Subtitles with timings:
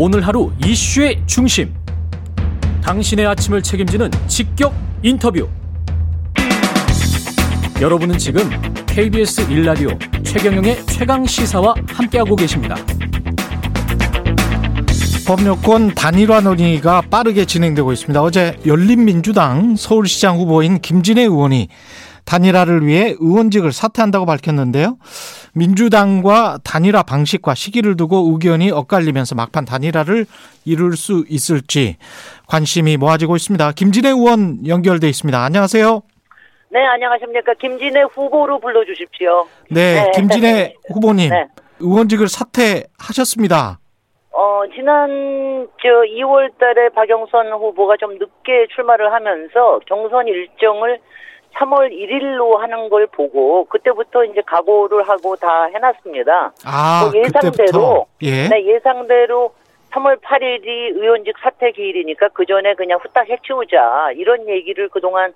[0.00, 1.74] 오늘 하루 이슈의 중심.
[2.84, 5.48] 당신의 아침을 책임지는 직격 인터뷰.
[7.80, 8.48] 여러분은 지금
[8.86, 12.76] KBS 1라디오 최경영의 최강 시사와 함께하고 계십니다.
[15.26, 18.22] 법률권 단일화 논의가 빠르게 진행되고 있습니다.
[18.22, 21.70] 어제 열린민주당 서울시장 후보인 김진애 의원이
[22.24, 24.96] 단일화를 위해 의원직을 사퇴한다고 밝혔는데요.
[25.54, 30.26] 민주당과 단일화 방식과 시기를 두고 의견이 엇갈리면서 막판 단일화를
[30.64, 31.96] 이룰 수 있을지
[32.46, 33.72] 관심이 모아지고 있습니다.
[33.72, 35.38] 김진애 의원 연결돼 있습니다.
[35.42, 36.02] 안녕하세요.
[36.70, 37.54] 네, 안녕하십니까.
[37.54, 39.46] 김진애 후보로 불러주십시오.
[39.70, 40.10] 네, 네.
[40.14, 41.30] 김진애 후보님.
[41.30, 41.46] 네.
[41.80, 43.78] 의원직을 사퇴하셨습니다.
[44.32, 50.98] 어, 지난 저 2월 달에 박영선 후보가 좀 늦게 출마를 하면서 경선 일정을
[51.58, 56.52] 3월 1일로 하는 걸 보고 그때부터 이제 각오를 하고 다 해놨습니다.
[56.64, 58.48] 아, 뭐 예상대로 예.
[58.48, 59.52] 네, 예상대로
[59.90, 65.32] 3월 8일이 의원직 사퇴 기일이니까 그 전에 그냥 후딱 해치우자 이런 얘기를 그동안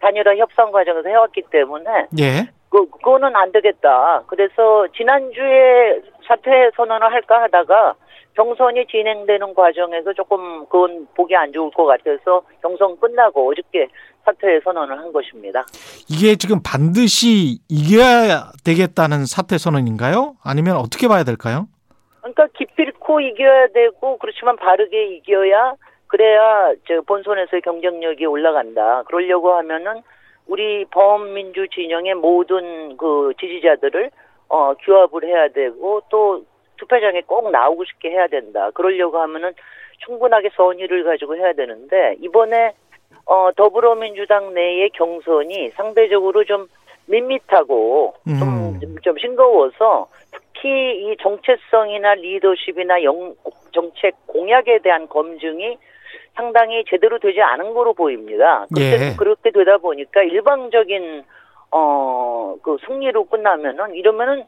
[0.00, 2.48] 단일화 협상 과정에서 해왔기 때문에 예.
[2.68, 4.22] 그 그거는 안 되겠다.
[4.26, 7.94] 그래서 지난주에 사퇴 선언을 할까 하다가
[8.34, 13.88] 경선이 진행되는 과정에서 조금 그건 보기 안 좋을 것 같아서 경선 끝나고 어저께
[14.24, 15.64] 사퇴 선언을 한 것입니다.
[16.08, 20.36] 이게 지금 반드시 이겨야 되겠다는 사퇴 선언인가요?
[20.42, 21.66] 아니면 어떻게 봐야 될까요?
[22.20, 25.74] 그러니까 기필코 이겨야 되고 그렇지만 바르게 이겨야
[26.06, 29.02] 그래야 저 본선에서의 경쟁력이 올라간다.
[29.04, 30.02] 그러려고 하면은
[30.46, 34.10] 우리 범민주 진영의 모든 그 지지자들을
[34.48, 36.44] 어 규합을 해야 되고 또
[36.82, 38.70] 투표장에 꼭 나오고 싶게 해야 된다.
[38.74, 39.52] 그러려고 하면은
[39.98, 42.72] 충분하게 선의를 가지고 해야 되는데 이번에
[43.26, 46.66] 어, 더불어민주당 내의 경선이 상대적으로 좀
[47.06, 48.96] 밋밋하고 좀, 음.
[49.02, 53.34] 좀 싱거워서 특히 이 정체성이나 리더십이나 영,
[53.72, 55.76] 정책 공약에 대한 검증이
[56.34, 58.66] 상당히 제대로 되지 않은 거로 보입니다.
[58.74, 59.16] 그렇게, 예.
[59.16, 61.24] 그렇게 되다 보니까 일방적인
[61.70, 64.44] 어, 그 승리로 끝나면은 이러면은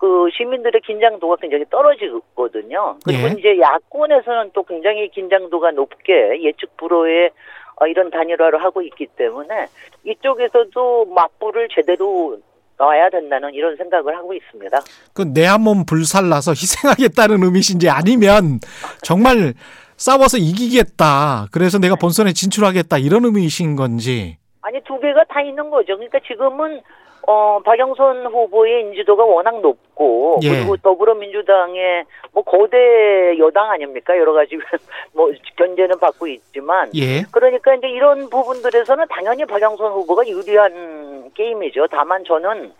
[0.00, 2.96] 그 시민들의 긴장도가 굉장히 떨어지거든요.
[3.04, 3.34] 그리고 예.
[3.38, 7.28] 이제 야권에서는 또 굉장히 긴장도가 높게 예측 불허에
[7.76, 9.66] 어, 이런 단일화를 하고 있기 때문에
[10.04, 12.38] 이쪽에서도 맞불을 제대로
[12.78, 14.78] 놔야 된다는 이런 생각을 하고 있습니다.
[15.12, 18.58] 그 내 한 몸 불살라서 희생하겠다는 의미신지 아니면
[19.02, 19.52] 정말
[19.98, 21.48] 싸워서 이기겠다.
[21.52, 24.38] 그래서 내가 본선에 진출하겠다 이런 의미이신 건지.
[24.62, 25.94] 아니 두 개가 다 있는 거죠.
[25.96, 26.80] 그러니까 지금은
[27.30, 30.48] 어, 박영선 후보의 인지도가 워낙 높고, 예.
[30.48, 34.18] 그리고 더불어민주당의 뭐 거대 여당 아닙니까?
[34.18, 34.58] 여러 가지
[35.14, 37.22] 뭐 견제는 받고 있지만, 예.
[37.30, 41.86] 그러니까 이제 이런 부분들에서는 당연히 박영선 후보가 유리한 게임이죠.
[41.92, 42.72] 다만 저는,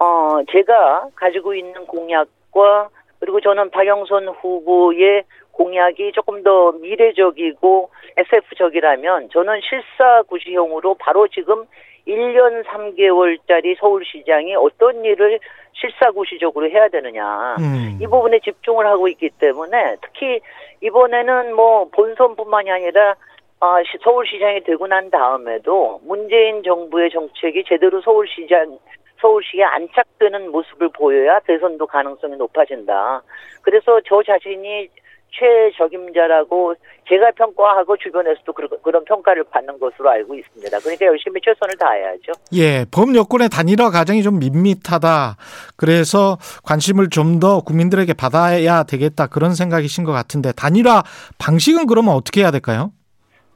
[0.00, 2.88] 어, 제가 가지고 있는 공약과
[3.20, 11.64] 그리고 저는 박영선 후보의 공약이 조금 더 미래적이고 SF적이라면 저는 실사구시형으로 바로 지금
[12.06, 15.38] 1년 3개월짜리 서울시장이 어떤 일을
[15.74, 17.56] 실사구시적으로 해야 되느냐.
[17.58, 17.98] 음.
[18.00, 20.40] 이 부분에 집중을 하고 있기 때문에 특히
[20.80, 23.14] 이번에는 뭐 본선뿐만이 아니라
[23.60, 28.78] 아, 서울시장이 되고 난 다음에도 문재인 정부의 정책이 제대로 서울시장
[29.20, 33.22] 서울시에 안착되는 모습을 보여야 대선도 가능성이 높아진다.
[33.62, 34.88] 그래서 저 자신이
[35.32, 36.74] 최적임자라고
[37.08, 40.78] 제가 평가하고 주변에서도 그런 평가를 받는 것으로 알고 있습니다.
[40.78, 42.32] 그러니까 열심히 최선을 다해야죠.
[42.54, 45.36] 예, 범여권의 단일화 과정이 좀 밋밋하다.
[45.76, 51.02] 그래서 관심을 좀 더 국민들에게 받아야 되겠다 그런 생각이신 것 같은데 단일화
[51.40, 52.92] 방식은 그러면 어떻게 해야 될까요?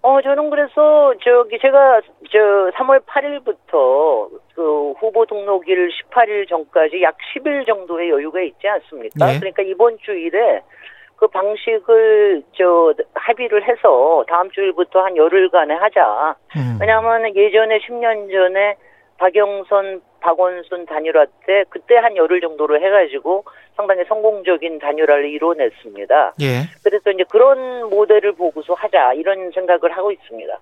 [0.02, 2.00] 어, 저는 그래서 저기 제가
[2.32, 2.38] 저
[2.78, 9.26] 3월 8일부터 그 후보 등록일 18일 전까지 약 10일 정도의 여유가 있지 않습니까?
[9.26, 9.38] 네.
[9.38, 10.62] 그러니까 이번 주일에
[11.16, 16.36] 그 방식을 저 합의를 해서 다음 주일부터 한 열흘간에 하자.
[16.56, 16.78] 음.
[16.80, 18.76] 왜냐하면 예전에 10년 전에
[19.18, 23.44] 박영선, 박원순 단일화 때 그때 한 열흘 정도로 해가지고
[23.76, 26.34] 상당히 성공적인 단일화를 이뤄냈습니다.
[26.42, 26.62] 예.
[26.82, 30.58] 그래서 이제 그런 모델을 보고서 하자 이런 생각을 하고 있습니다.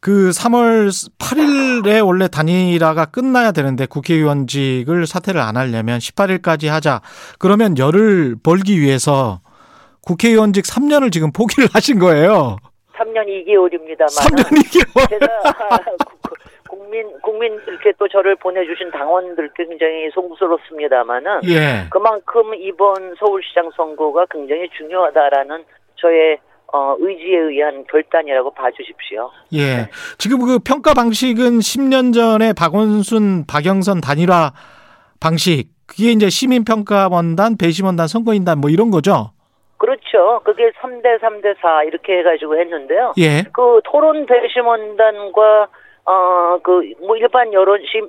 [0.00, 0.88] 그 3월
[1.18, 7.00] 8일에 원래 단일화가 끝나야 되는데 국회의원직을 사퇴를 안 하려면 18일까지 하자.
[7.38, 9.40] 그러면 열을 벌기 위해서
[10.06, 12.56] 국회의원직 3년을 지금 포기를 하신 거예요.
[12.94, 14.08] 3년 2개월입니다만.
[14.08, 15.10] 3년 2개월.
[15.10, 15.28] 제가
[16.70, 21.86] 국민 국민들께 또 저를 보내주신 당원들께 굉장히 송구스럽습니다만은 예.
[21.90, 25.64] 그만큼 이번 서울시장 선거가 굉장히 중요하다라는
[25.96, 26.38] 저의
[26.72, 29.30] 어, 의지에 의한 결단이라고 봐주십시오.
[29.52, 29.76] 예.
[29.76, 29.90] 네.
[30.18, 34.52] 지금 그 평가 방식은 10년 전에 박원순, 박영선 단일화
[35.20, 39.32] 방식, 그게 이제 시민평가원단, 배심원단, 선거인단 뭐 이런 거죠?
[40.16, 40.40] 그렇죠.
[40.44, 43.12] 그게 3대 3대 4 이렇게 해가지고 했는데요.
[43.18, 43.44] 예.
[43.52, 45.68] 그 토론 대심원단과
[46.06, 48.00] 어 그 뭐 일반 여론 시,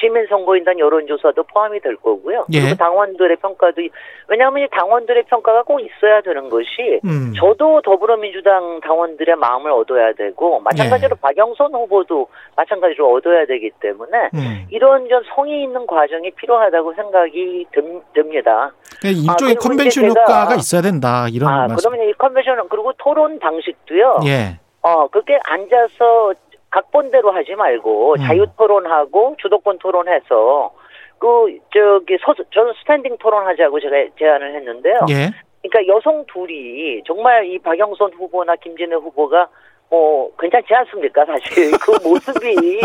[0.00, 2.46] 시민 선거인단 여론조사도 포함이 될 거고요.
[2.52, 2.60] 예.
[2.60, 3.80] 그리고 당원들의 평가도
[4.28, 7.32] 왜냐하면 이 당원들의 평가가 꼭 있어야 되는 것이 음.
[7.36, 11.20] 저도 더불어민주당 당원들의 마음을 얻어야 되고 마찬가지로 예.
[11.20, 14.66] 박영선 후보도 마찬가지로 얻어야 되기 때문에 음.
[14.70, 18.72] 이런 좀 성의 있는 과정이 필요하다고 생각이 듭, 듭니다.
[19.00, 21.26] 그러니까 아, 일종의 컨벤션 효과가 있어야 된다.
[21.30, 21.90] 이런 아 말씀.
[21.90, 24.20] 그러면 이 컨벤션 그리고 토론 방식도요.
[24.26, 24.58] 예.
[24.82, 26.34] 어, 그게 앉아서
[26.72, 28.26] 각본대로 하지 말고 음.
[28.26, 30.72] 자유 토론하고 주도권 토론해서
[31.18, 34.98] 그 저기 서 저는 standing 토론하자고 제가 제안을 했는데요.
[35.10, 35.30] 예.
[35.62, 39.48] 그러니까 여성 둘이 정말 이 박영선 후보나 김진애 후보가
[39.92, 41.24] 뭐 괜찮지 않습니까?
[41.26, 42.80] 사실 그 모습이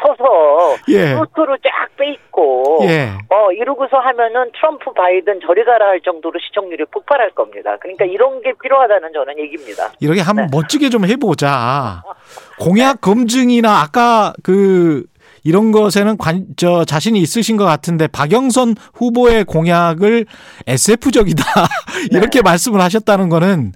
[0.00, 1.16] 서서 예.
[1.16, 3.10] 수트로 쫙 빼입고 예.
[3.28, 7.76] 어 이러고서 하면은 트럼프 바이든 저리 가라 할 정도로 시청률이 폭발할 겁니다.
[7.80, 9.90] 그러니까 이런 게 필요하다는 저는 얘기입니다.
[10.00, 10.56] 이렇게 한번 네.
[10.56, 12.02] 멋지게 좀 해보자.
[12.62, 15.04] 공약 검증이나 아까 그
[15.44, 20.26] 이런 것에는 관, 저 자신이 있으신 것 같은데 박영선 후보의 공약을
[20.68, 21.42] SF적이다
[22.12, 23.72] 이렇게 말씀을 하셨다는 거는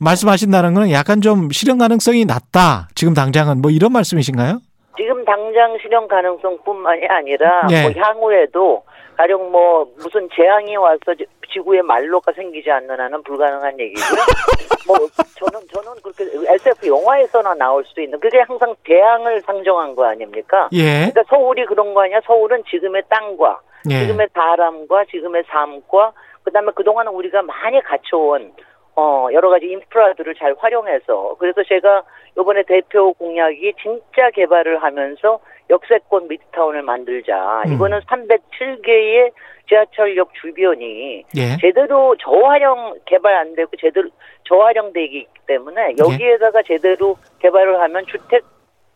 [0.00, 2.88] 말씀하신다는 거는 약간 좀 실현 가능성이 낮다.
[2.96, 4.58] 지금 당장은 뭐 이런 말씀이신가요?
[4.96, 7.82] 지금 당장 실현 가능성뿐만이 아니라 예.
[7.82, 8.82] 뭐 향후에도
[9.16, 11.14] 가령 뭐 무슨 재앙이 와서
[11.54, 14.20] 지- 지구에 말로가 생기지 않는 한은 불가능한 얘기고요.
[14.86, 14.96] 뭐
[15.38, 16.24] 저는 저는 그렇게
[16.54, 20.68] SF 영화에서나 나올 수도 있는 그게 항상 대항을 상정한 거 아닙니까?
[20.72, 21.10] 예.
[21.10, 22.20] 그러니까 서울이 그런 거 아니야?
[22.26, 23.60] 서울은 지금의 땅과
[23.90, 24.00] 예.
[24.00, 26.12] 지금의 사람과 지금의 삶과
[26.42, 28.52] 그다음에 그동안 우리가 많이 갖춰온
[28.96, 32.02] 어 여러 가지 인프라들을 잘 활용해서 그래서 제가
[32.38, 35.40] 이번에 대표 공약이 진짜 개발을 하면서
[35.70, 37.62] 역세권 미드타운을 만들자.
[37.66, 37.72] 음.
[37.72, 39.32] 이거는 307개의
[39.68, 41.56] 지하철역 주변이 예.
[41.60, 44.08] 제대로 저활용 개발 안 되고 제대로
[44.46, 48.42] 저활용되기 때문에 여기에다가 제대로 개발을 하면 주택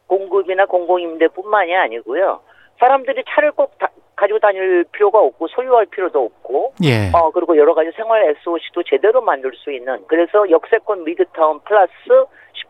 [0.06, 2.40] 공급이나 공공임대뿐만이 아니고요.
[2.78, 7.10] 사람들이 차를 꼭 다- 가지고 다닐 필요가 없고 소유할 필요도 없고 예.
[7.14, 11.92] 어 그리고 여러 가지 생활 SOC도 제대로 만들 수 있는 그래서 역세권 미드타운 플러스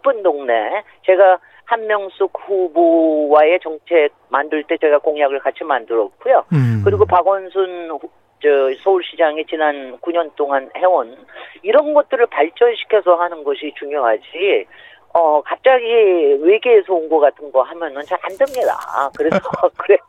[0.02, 6.44] 10분 동네 제가 한명숙 후보와의 정책 만들 때 제가 공약을 같이 만들었고요.
[6.52, 6.80] 음.
[6.84, 8.00] 그리고 박원순 후-
[8.40, 8.48] 저
[8.84, 11.16] 서울시장이 지난 9년 동안 해온
[11.62, 14.66] 이런 것들을 발전시켜서 하는 것이 중요하지.
[15.14, 15.84] 어 갑자기
[16.42, 18.76] 외계에서 온 거 같은 거 하면은 잘 안 됩니다.
[19.16, 19.38] 그래서
[19.78, 20.02] 그래서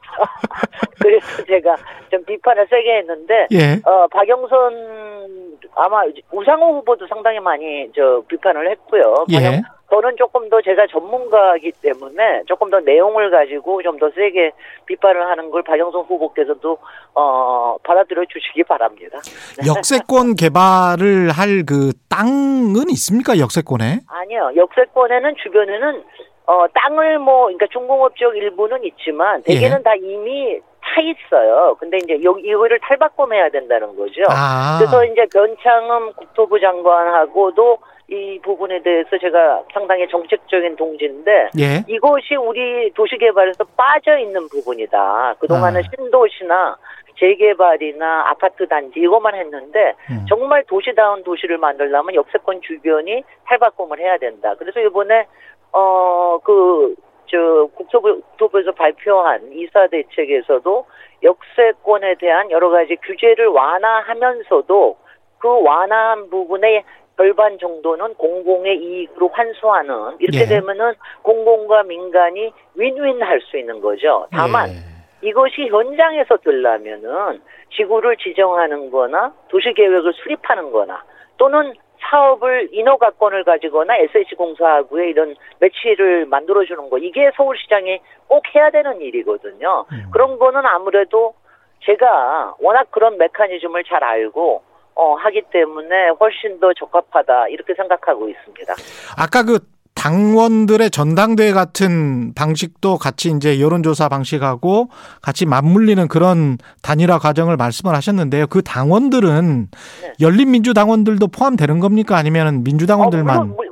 [1.02, 1.76] 그래서 제가
[2.12, 3.80] 좀 비판을 세게 했는데 예.
[3.90, 9.26] 어 박영선 아마 우상호 후보도 상당히 많이 저 비판을 했고요.
[9.32, 9.62] 예.
[9.90, 14.52] 저는 조금 더 제가 전문가이기 때문에 조금 더 내용을 가지고 좀 더 세게
[14.86, 16.78] 비판을 하는 걸 박영선 후보께서도
[17.16, 19.20] 어 받아들여 주시기 바랍니다.
[19.68, 23.38] 역세권 개발을 할 그 땅은 있습니까?
[23.38, 24.00] 역세권에?
[24.08, 24.52] 아니요.
[24.56, 26.04] 역세권에는 주변에는
[26.46, 29.84] 어 땅을 뭐 그러니까 중공업 지역 일부는 있지만 대개는 예.
[29.84, 31.76] 다 이미 차 있어요.
[31.80, 34.24] 근데 이제 여기 이거를 탈바꿈해야 된다는 거죠.
[34.30, 34.78] 아.
[34.80, 37.78] 그래서 이제 변창흠 국토부 장관하고도
[38.12, 41.84] 이 부분에 대해서 제가 상당히 정책적인 동지인데 예.
[41.88, 45.36] 이것이 우리 도시개발에서 빠져 있는 부분이다.
[45.40, 45.90] 그동안은 아.
[45.96, 46.78] 신도시나
[47.20, 50.26] 재개발이나 아파트 단지 이것만 했는데 음.
[50.28, 54.56] 정말 도시다운 도시를 만들려면 역세권 주변이 탈바꿈을 해야 된다.
[54.58, 55.28] 그래서 이번에
[55.72, 56.96] 어그
[57.28, 60.86] 저 국토부 국토부에서 발표한 이사 대책에서도
[61.22, 64.98] 역세권에 대한 여러 가지 규제를 완화하면서도
[65.38, 66.84] 그 완화한 부분의
[67.20, 70.46] 절반 정도는 공공의 이익으로 환수하는 이렇게 예.
[70.46, 74.28] 되면은 공공과 민간이 윈윈 할 수 있는 거죠.
[74.32, 75.28] 다만 예.
[75.28, 77.42] 이것이 현장에서 되려면은
[77.76, 81.04] 지구를 지정하는 거나 도시 계획을 수립하는 거나
[81.38, 88.00] 또는 사업을 인허가권을 가지거나 SH공사하고의 이런 매치를 만들어주는 거 이게 서울시장이
[88.30, 89.86] 꼭 해야 되는 일이거든요.
[89.92, 90.06] 음.
[90.14, 91.34] 그런 거는 아무래도
[91.82, 94.69] 제가 워낙 그런 메커니즘을 잘 알고
[95.00, 98.74] 어, 하기 때문에 훨씬 더 적합하다 이렇게 생각하고 있습니다.
[99.18, 99.60] 아까 그
[99.96, 104.90] 당원들의 전당대회 같은 방식도 같이 이제 여론조사 방식하고
[105.22, 108.48] 같이 맞물리는 그런 단일화 과정을 말씀을 하셨는데요.
[108.48, 109.68] 그 당원들은
[110.02, 110.14] 네.
[110.22, 112.18] 열린민주당원들도 포함되는 겁니까?
[112.18, 113.38] 아니면 민주당원들만?
[113.38, 113.69] 어, 물론,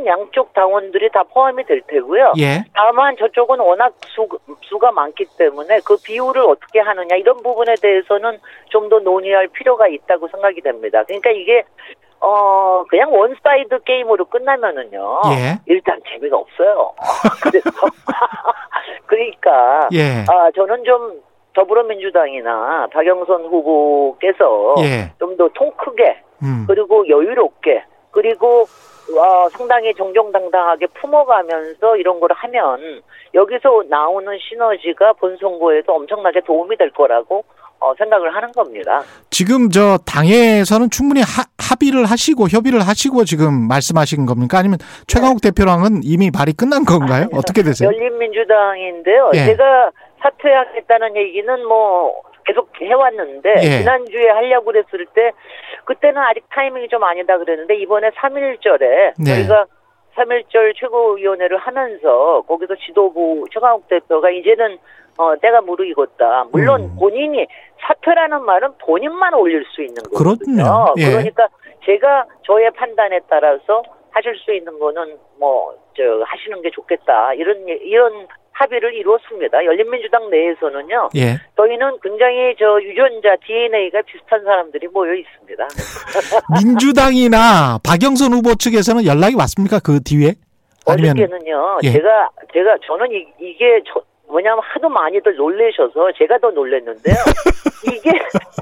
[0.00, 2.32] 물- 물론 양쪽 당원들이 다 포함이 될 테고요.
[2.38, 2.64] 예.
[2.74, 4.26] 다만 저쪽은 워낙 수,
[4.62, 8.38] 수가 많기 때문에 그 비율을 어떻게 하느냐 이런 부분에 대해서는
[8.70, 11.04] 좀 더 논의할 필요가 있다고 생각이 됩니다.
[11.04, 11.62] 그러니까 이게
[12.20, 15.20] 어 그냥 one side 게임으로 끝나면은요.
[15.30, 15.60] 예.
[15.66, 16.92] 일단 재미가 없어요.
[17.42, 17.70] 그래서
[19.06, 20.24] 그러니까 예.
[20.28, 21.20] 아 저는 좀
[21.54, 25.12] 더불어민주당이나 박영선 후보께서 예.
[25.20, 26.64] 좀더 통 크게 음.
[26.66, 28.66] 그리고 여유롭게 그리고
[29.16, 33.02] 어, 상당히 정정당당하게 품어가면서 이런 걸 하면
[33.34, 37.44] 여기서 나오는 시너지가 본 선거에도 엄청나게 도움이 될 거라고
[37.80, 39.02] 어, 생각을 하는 겁니다.
[39.30, 44.58] 지금 저 당에서는 충분히 하, 합의를 하시고 협의를 하시고 지금 말씀하신 겁니까?
[44.58, 47.28] 아니면 최강욱 대표랑은 이미 발이 끝난 건가요?
[47.32, 47.88] 어떻게 되세요?
[47.88, 49.30] 열린민주당인데요.
[49.34, 49.46] 예.
[49.46, 49.90] 제가
[50.20, 53.78] 사퇴하겠다는 얘기는 뭐 계속 해왔는데 예.
[53.78, 55.32] 지난주에 하려고 그랬을 때
[55.84, 59.24] 그때는 아직 타이밍이 좀 아니다 그랬는데 이번에 3.1절에 네.
[59.24, 59.66] 저희가
[60.16, 64.78] 3.1절 최고위원회를 하면서 거기서 지도부 최강욱 대표가 이제는
[65.18, 66.46] 어, 때가 무르익었다.
[66.52, 66.96] 물론 음.
[66.98, 67.46] 본인이
[67.80, 70.94] 사퇴라는 말은 본인만 올릴 수 있는 거거든요.
[70.98, 71.10] 예.
[71.10, 71.48] 그러니까
[71.84, 77.74] 제가 저의 판단에 따라서 하실 수 있는 거는 뭐 저 하시는 게 좋겠다 이런 예-
[77.82, 78.28] 이런
[78.60, 79.64] 합의를 이루었습니다.
[79.64, 81.10] 열린민주당 내에서는요.
[81.16, 81.38] 예.
[81.56, 85.66] 저희는 굉장히 저 유전자 DNA가 비슷한 사람들이 모여 있습니다.
[86.60, 89.80] 민주당이나 박영선 후보 측에서는 연락이 왔습니까?
[89.80, 90.34] 그 뒤에?
[90.86, 91.78] 아니면 어저께는요.
[91.84, 91.92] 예.
[91.92, 97.14] 제가 제가 저는 이, 이게 저, 뭐냐면 하도 많이들 놀래셔서 제가 더 놀랬는데요.
[97.92, 98.10] 이게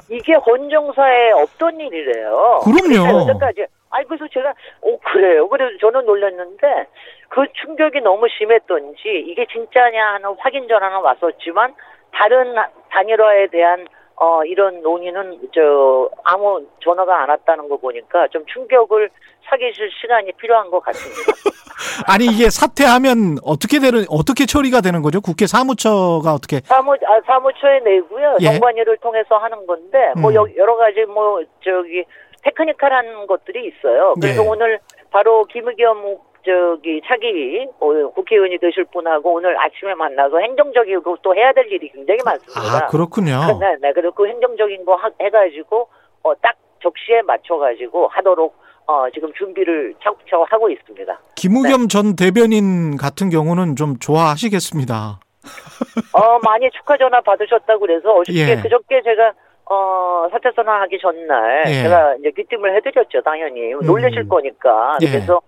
[0.09, 2.61] 이게 헌정사에 없던 일이래요.
[2.63, 3.07] 그럼요.
[3.07, 5.47] 그러니까 여태까지 아니 그래서 제가 오 그래요.
[5.49, 6.87] 그래서 저는 놀랐는데
[7.29, 11.73] 그 충격이 너무 심했던지 이게 진짜냐 하는 확인 전화는 왔었지만
[12.11, 12.55] 다른
[12.89, 13.87] 단일화에 대한
[14.21, 19.09] 어 이런 논의는 저 아무 전화가 안 왔다는 거 보니까 좀 충격을
[19.49, 21.31] 사귀실 시간이 필요한 것 같습니다.
[22.05, 25.21] 아니 이게 사퇴하면 어떻게 되는 어떻게 처리가 되는 거죠?
[25.21, 28.37] 국회 사무처가 어떻게 사무 아, 사무처에 내고요.
[28.41, 28.45] 예.
[28.45, 30.35] 정관위를 통해서 하는 건데 뭐 음.
[30.35, 32.03] 여, 여러 가지 뭐 저기
[32.43, 34.15] 테크니컬한 것들이 있어요.
[34.19, 34.47] 그래서 예.
[34.47, 34.79] 오늘
[35.11, 41.71] 바로 김의겸 저기 차기 어, 국회의원이 되실 분하고 오늘 아침에 만나서 행정적이고 또 해야 될
[41.71, 42.85] 일이 굉장히 많습니다.
[42.85, 43.39] 아 그렇군요.
[43.59, 43.91] 네, 네.
[43.93, 45.87] 그리고 그 행정적인 거 하- 해가지고
[46.23, 48.55] 어, 딱 적시에 맞춰가지고 하도록
[48.87, 51.19] 어, 지금 준비를 차곡차곡 하고 있습니다.
[51.35, 55.19] 김우겸 전 대변인 같은 경우는 좀 좋아하시겠습니다.
[56.13, 58.55] 어, 많이 축하 전화 받으셨다고 그래서 어저께 예.
[58.61, 59.33] 그저께 제가
[59.65, 61.83] 어, 사퇴 선언하기 전날 예.
[61.83, 63.71] 제가 이제 귀띔을 해드렸죠, 당연히.
[63.85, 64.27] 놀라실 음.
[64.29, 64.97] 거니까.
[65.01, 65.05] 예.
[65.07, 65.39] 그래서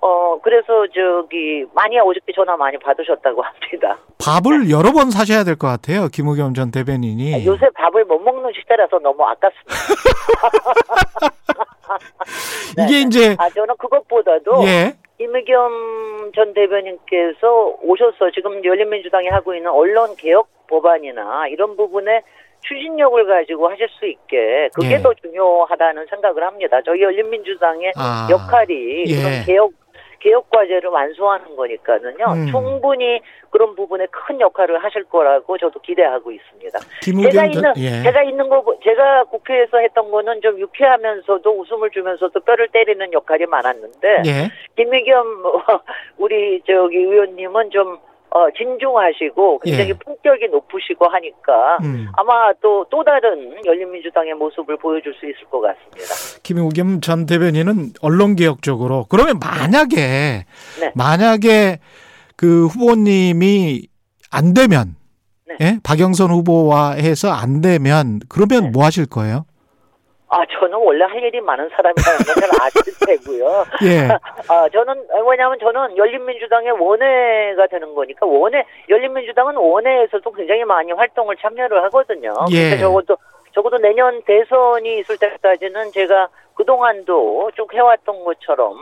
[0.00, 3.98] 어, 그래서 저기 많이 어저께 전화 많이 받으셨다고 합니다.
[4.24, 6.08] 밥을 여러 번 사셔야 될 것 같아요.
[6.12, 7.44] 김우겸 전 대변인이.
[7.46, 9.74] 요새 밥을 못 먹는 시대라서 너무 아깝습니다.
[12.84, 14.94] 이게 이제 아, 저는 그것보다도 예.
[15.18, 22.20] 김의겸 전 대변인께서 오셔서 지금 열린민주당이 하고 있는 언론 개혁 법안이나 이런 부분에
[22.68, 24.98] 추진력을 가지고 하실 수 있게 그게 예.
[24.98, 26.80] 더 중요하다는 생각을 합니다.
[26.84, 28.28] 저희 열린민주당의 아.
[28.30, 29.16] 역할이 예.
[29.16, 29.72] 그런 개혁
[30.20, 32.24] 개혁 과제를 완수하는 거니까는요.
[32.28, 32.46] 음.
[32.50, 33.20] 충분히
[33.50, 36.78] 그런 부분에 큰 역할을 하실 거라고 저도 기대하고 있습니다.
[37.30, 38.02] 제가 있는 예.
[38.02, 43.46] 제가 있는 거 보- 제가 국회에서 했던 거는 좀 유쾌하면서도 웃음을 주면서도 뼈를 때리는 역할이
[43.46, 44.50] 많았는데 예.
[44.76, 45.42] 김미겸
[46.18, 47.98] 우리 저기 의원님은 좀
[48.36, 49.94] 어, 진중하시고 굉장히 예.
[49.94, 52.06] 품격이 높으시고 하니까 음.
[52.12, 56.40] 아마 또또 다른 열린민주당의 모습을 보여줄 수 있을 것 같습니다.
[56.42, 59.96] 김우겸 전 대변인은 언론 개혁 쪽으로 그러면 만약에
[60.80, 60.92] 네.
[60.94, 61.78] 만약에
[62.36, 63.88] 그 후보님이
[64.30, 64.96] 안 되면
[65.48, 65.56] 네.
[65.62, 65.78] 예?
[65.82, 68.70] 박영선 후보와 해서 안 되면 그러면 네.
[68.70, 69.46] 뭐 하실 거예요?
[70.28, 73.64] 아 저는 원래 할 일이 많은 사람이라는 걸잘 아실 테고요.
[73.84, 74.08] 예.
[74.48, 81.82] 아 저는 왜냐하면 저는 열린민주당의 원외가 되는 거니까 원외 열린민주당은 원외에서도 굉장히 많이 활동을 참여를
[81.84, 82.34] 하거든요.
[82.50, 82.70] 예.
[82.70, 83.16] 근데 적어도
[83.56, 88.76] 적어도 내년 대선이 있을 때까지는 제가 그동안도 쭉 해왔던 것처럼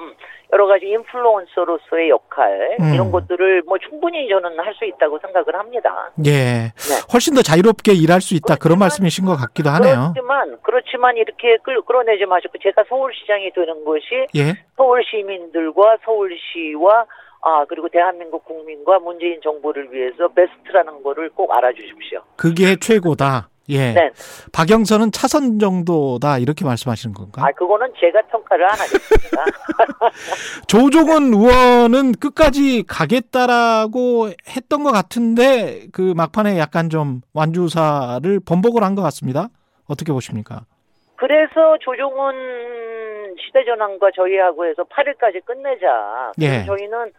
[0.53, 2.93] 여러 가지 인플루언서로서의 역할 음.
[2.95, 6.11] 이런 것들을 뭐 충분히 저는 할 수 있다고 생각을 합니다.
[6.27, 6.75] 예.
[6.75, 6.95] 네.
[7.13, 10.11] 훨씬 더 자유롭게 일할 수 있다 그런 그렇지만- 말씀이신 것 같기도 하네요.
[10.15, 14.59] 그렇지만 그렇지만 이렇게 끌, 끌어내지 마시고 제가 서울시장이 되는 것이 예.
[14.77, 17.07] 서울 시민들과 서울시와
[17.43, 22.23] 아 그리고 대한민국 국민과 문재인 정부를 위해서 베스트라는 거를 꼭 알아주십시오.
[22.37, 23.49] 그게 최고다.
[23.71, 23.93] 예.
[23.93, 24.11] 네.
[24.53, 27.43] 박영선은 차선 정도다 이렇게 말씀하시는 건가?
[27.47, 29.45] 아 그거는 제가 평가를 안 하겠습니다.
[30.69, 39.03] 조종은 의원은 끝까지 가겠다라고 했던 것 같은데 그 막판에 약간 좀 완주사를 번복을 한 것
[39.03, 39.49] 같습니다.
[39.89, 40.67] 어떻게 보십니까?
[41.17, 42.35] 그래서 조종훈
[43.47, 46.33] 시대전환과 저희하고 해서 8일까지 끝내자.
[46.41, 46.65] 예.
[46.65, 47.11] 저희는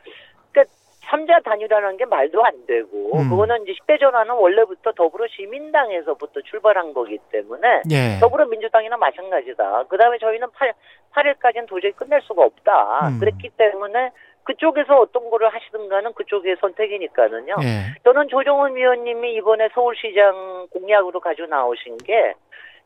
[1.05, 3.29] 3자 단위라는 게 말도 안 되고 음.
[3.29, 8.19] 그거는 이제 시대전환은 원래부터 더불어시민당에서부터 출발한 거기 때문에 예.
[8.19, 9.85] 더불어민주당이나 마찬가지다.
[9.87, 10.73] 그 다음에 저희는 8,
[11.13, 13.09] 8일까지는 도저히 끝낼 수가 없다.
[13.09, 13.19] 음.
[13.19, 14.11] 그랬기 때문에
[14.43, 17.55] 그쪽에서 어떤 거를 하시든가는 그쪽의 선택이니까는요.
[17.63, 17.99] 예.
[18.03, 22.33] 저는 조정훈 위원님이 이번에 서울시장 공약으로 가지고 나오신 게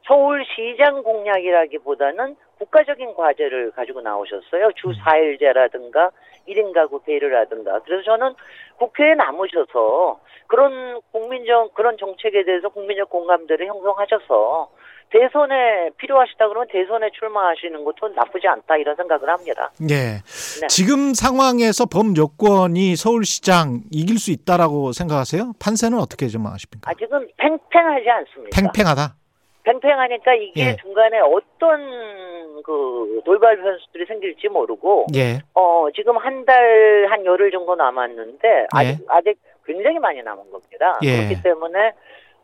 [0.08, 4.72] 서울시장 공약이라기보다는 국가적인 과제를 가지고 나오셨어요.
[4.76, 6.12] 주 4일제라든가
[6.48, 7.80] 1인 가구 배려라든가.
[7.80, 8.34] 그래서 저는
[8.78, 14.70] 국회에 남으셔서 그런 국민적, 그런 정책에 대해서 국민적 공감대를 형성하셔서
[15.12, 19.72] 대선에 필요하시다 그러면 대선에 출마하시는 것도 나쁘지 않다 이런 생각을 합니다.
[19.90, 20.22] 예.
[20.62, 20.68] 네.
[20.68, 25.54] 지금 상황에서 범 여권이 서울시장 이길 수 있다라고 생각하세요?
[25.60, 26.92] 판세는 어떻게 좀 아십니까?
[26.92, 28.62] 아직은 팽팽하지 않습니다.
[28.62, 29.16] 팽팽하다.
[29.64, 30.76] 팽팽하니까 이게 예.
[30.78, 35.40] 중간에 어떤 그 돌발 변수들이 생길지 모르고 예.
[35.54, 38.98] 어 지금 한 달한 열흘 정도 남았는데 아직 예.
[39.08, 40.98] 아직 굉장히 많이 남은 겁니다.
[41.04, 41.18] 예.
[41.28, 41.92] 그렇기 때문에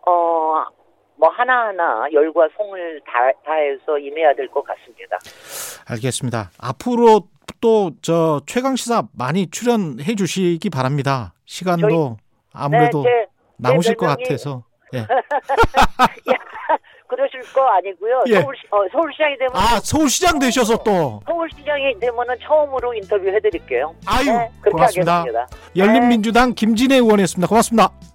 [0.05, 0.65] 어
[1.17, 5.17] 뭐 하나하나 열과 송을 다, 다해서 임해야 될 것 같습니다.
[5.89, 6.49] 알겠습니다.
[6.61, 7.29] 앞으로
[7.61, 11.33] 또 저 최강 시사 많이 출연해 주시기 바랍니다.
[11.45, 12.17] 시간도
[12.53, 13.27] 아무래도 네, 제,
[13.59, 14.63] 남으실 것 별명이- 같아서.
[14.93, 15.05] 예.
[17.07, 18.23] 그러실 거 아니고요.
[18.27, 18.41] 예.
[18.41, 23.93] 서울 어, 서울시장이 되면 아, 서울시장 되셔서 또 서울시장이 되면은 처음으로 인터뷰 해드릴게요.
[24.05, 25.19] 아유, 네, 그렇게 고맙습니다.
[25.21, 25.47] 하겠습니다.
[25.75, 27.47] 열린민주당 김진애 의원이었습니다.
[27.47, 28.14] 고맙습니다.